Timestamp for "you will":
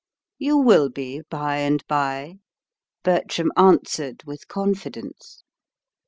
0.39-0.89